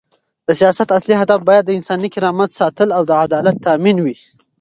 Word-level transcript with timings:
د 0.47 0.49
سیاست 0.59 0.87
اصلي 0.97 1.15
هدف 1.21 1.39
باید 1.49 1.63
د 1.65 1.71
انساني 1.77 2.09
کرامت 2.15 2.49
ساتل 2.59 2.89
او 2.97 3.03
د 3.09 3.11
عدالت 3.25 3.57
تامین 3.65 3.97
وي. 4.05 4.15